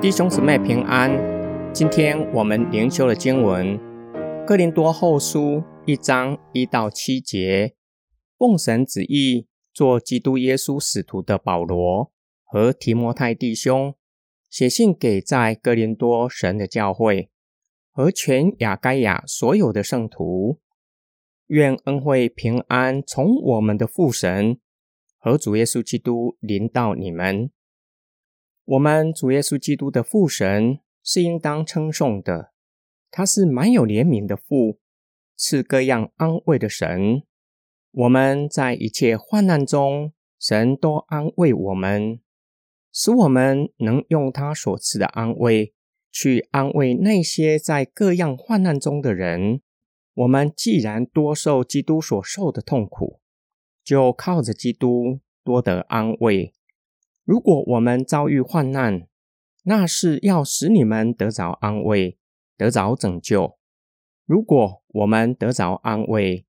[0.00, 1.10] 弟兄姊妹平安，
[1.74, 3.76] 今天我们灵修的经文
[4.46, 5.40] 《哥林多后书》
[5.86, 7.74] 一章一到七节，
[8.38, 12.12] 奉神旨意做基督耶稣使徒的保罗
[12.44, 13.92] 和提摩太弟兄，
[14.48, 17.28] 写信给在哥林多神的教会
[17.90, 20.60] 和全亚该亚所有的圣徒，
[21.48, 24.60] 愿恩惠平安从我们的父神
[25.18, 27.50] 和主耶稣基督临到你们。
[28.70, 32.52] 我们主耶稣基督的父神是应当称颂的，
[33.10, 34.78] 他是满有怜悯的父，
[35.38, 37.22] 是各样安慰的神。
[37.92, 42.20] 我们在一切患难中，神都安慰我们，
[42.92, 45.72] 使我们能用他所赐的安慰
[46.12, 49.62] 去安慰那些在各样患难中的人。
[50.12, 53.22] 我们既然多受基督所受的痛苦，
[53.82, 56.52] 就靠着基督多得安慰。
[57.28, 59.06] 如果我们遭遇患难，
[59.64, 62.16] 那是要使你们得着安慰，
[62.56, 63.58] 得着拯救；
[64.24, 66.46] 如果我们得着安慰，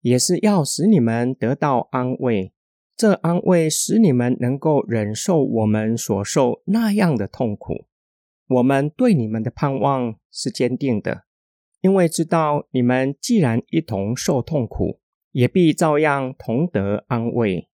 [0.00, 2.52] 也是要使你们得到安慰。
[2.96, 7.84] 这安慰使你们能够忍受我们所受那样的痛苦。
[8.48, 11.22] 我们对你们的盼望是坚定的，
[11.82, 14.98] 因为知道你们既然一同受痛苦，
[15.30, 17.68] 也必照样同得安慰。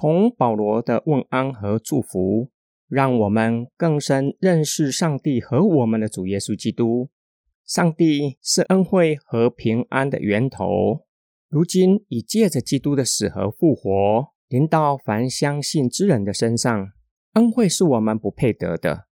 [0.00, 2.52] 从保罗的问安和祝福，
[2.86, 7.10] 让我们更深认识上帝和我们的主耶稣基督。
[7.66, 11.04] 上帝是恩惠和平安的源头。
[11.48, 16.92] 如今已借着基督的死和复活，临到凡相信之人的身上。
[17.32, 19.06] 恩惠是我们不配得的，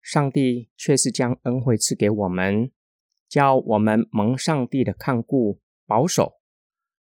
[0.00, 2.70] 上帝却是将恩惠赐给我们，
[3.28, 6.34] 叫我们蒙上帝的看顾保守。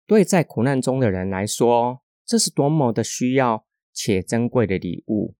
[0.07, 5.35] 对在苦难中的人来说，这是多么的需要且珍贵的礼物！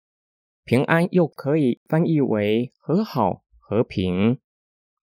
[0.64, 4.40] 平安又可以翻译为和好、和平，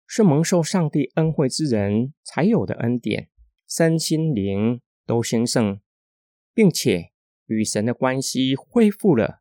[0.06, 3.28] 是蒙受上帝恩惠之人才有的恩典，
[3.68, 5.80] 身心灵都兴盛，
[6.54, 7.12] 并且
[7.46, 9.40] 与神的关系恢复了，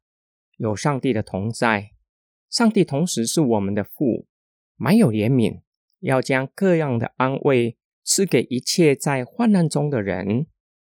[0.57, 1.91] 有上帝的同在。
[2.50, 4.28] 上帝同时是我们的父，
[4.75, 5.62] 满有怜悯，
[6.00, 10.47] 要将各样的安慰赐给一切在患难中的人。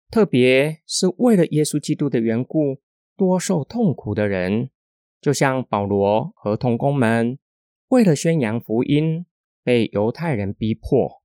[0.09, 2.79] 特别是为了耶稣基督的缘故，
[3.18, 4.69] 多受痛苦的人，
[5.19, 7.38] 就像保罗和同工们，
[7.90, 9.25] 为了宣扬福音，
[9.63, 11.22] 被犹太人逼迫。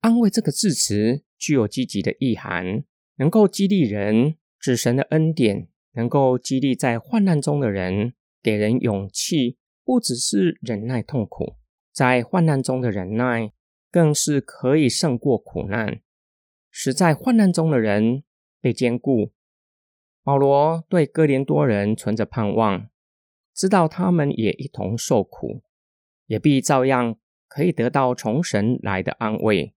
[0.00, 2.84] 安慰这个字词具有积极的意涵，
[3.16, 11.56] 能够激励人，指神的恩典能够激励在患难中的人，给人勇气，不只是忍耐痛苦，
[11.90, 13.50] 在患难中的忍耐，
[13.90, 16.00] 更是可以胜过苦难，
[16.70, 18.24] 使在患难中的人。
[18.66, 19.30] 被兼顾，
[20.24, 22.90] 保罗对哥林多人存着盼望，
[23.54, 25.62] 知道他们也一同受苦，
[26.26, 27.16] 也必照样
[27.46, 29.72] 可以得到从神来的安慰。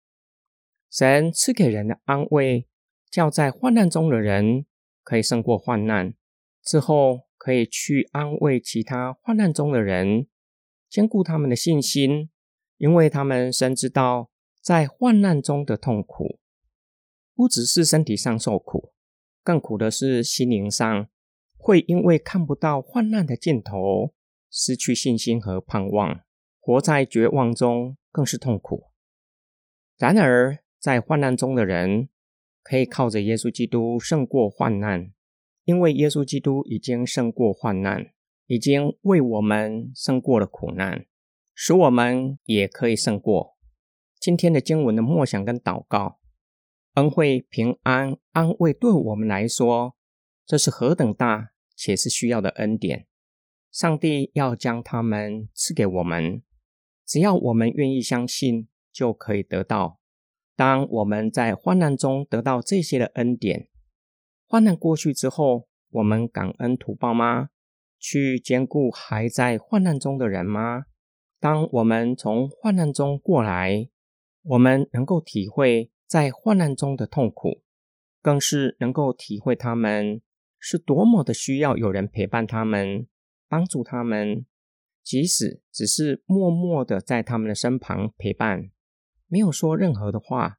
[0.90, 2.68] 神赐给人的安慰，
[3.12, 4.66] 叫在患难中的人
[5.04, 6.16] 可以胜过患难，
[6.64, 10.26] 之后可以去安慰其他患难中的人，
[10.90, 12.32] 兼顾他们的信心，
[12.78, 16.40] 因为他们深知道在患难中的痛苦。
[17.40, 18.92] 不只是身体上受苦，
[19.46, 21.08] 更苦的是心灵上，
[21.56, 24.14] 会因为看不到患难的尽头，
[24.52, 26.20] 失去信心和盼望，
[26.60, 28.88] 活在绝望中，更是痛苦。
[29.98, 32.10] 然而，在患难中的人，
[32.62, 35.14] 可以靠着耶稣基督胜过患难，
[35.64, 38.12] 因为耶稣基督已经胜过患难，
[38.48, 41.06] 已经为我们胜过了苦难，
[41.56, 43.56] 使我们也可以胜过。
[44.20, 46.19] 今天的经文的默想跟祷告。
[47.00, 49.96] 恩惠、平安、安慰，对我们来说，
[50.46, 53.08] 这是何等大且是需要的恩典！
[53.72, 56.44] 上帝要将他们赐给我们，
[57.06, 60.02] 只要我们愿意相信，就可以得到。
[60.58, 63.70] 当我们在患难中得到这些的恩典，
[64.46, 67.52] 患难过去之后，我们感恩图报吗？
[67.98, 70.84] 去兼顾还在患难中的人吗？
[71.40, 73.88] 当我们从患难中过来，
[74.44, 75.90] 我们能够体会。
[76.10, 77.62] 在患难中的痛苦，
[78.20, 80.24] 更是能够体会他们
[80.58, 83.06] 是多么的需要有人陪伴他们，
[83.48, 84.44] 帮助他们，
[85.04, 88.72] 即使只是默默的在他们的身旁陪伴，
[89.28, 90.58] 没有说任何的话，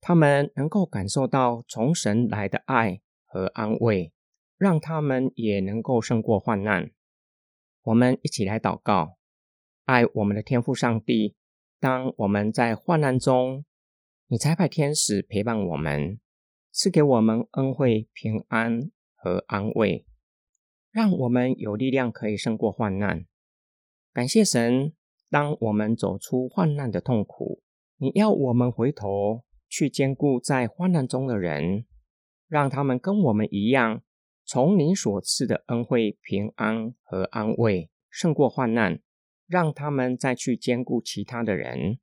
[0.00, 4.14] 他们能够感受到从神来的爱和安慰，
[4.56, 6.90] 让他们也能够胜过患难。
[7.82, 9.18] 我们一起来祷告，
[9.84, 11.36] 爱我们的天父上帝，
[11.78, 13.66] 当我们在患难中。
[14.28, 16.18] 你差派天使陪伴我们，
[16.72, 20.04] 赐给我们恩惠、平安和安慰，
[20.90, 23.24] 让我们有力量可以胜过患难。
[24.12, 24.92] 感谢神，
[25.30, 27.62] 当我们走出患难的痛苦，
[27.98, 31.86] 你要我们回头去兼顾在患难中的人，
[32.48, 34.02] 让他们跟我们一样，
[34.44, 39.00] 从你所赐的恩惠、平安和安慰胜过患难，
[39.46, 42.00] 让他们再去兼顾其他的人。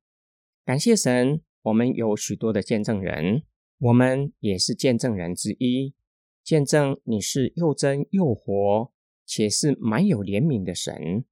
[0.64, 3.42] 感谢神，我们有许多的见证人，
[3.78, 5.94] 我们也是见证人之一。
[6.42, 8.92] 见证你是又真又活，
[9.24, 11.24] 且是满有怜悯的神。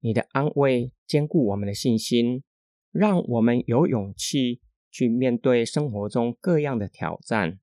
[0.00, 2.42] 你的安慰坚固我们的信心，
[2.90, 4.60] 让我们有勇气
[4.90, 7.58] 去面对生活中各样的挑战。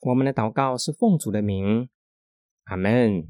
[0.00, 1.90] 我们的祷告是奉主的名，
[2.64, 3.28] 阿门。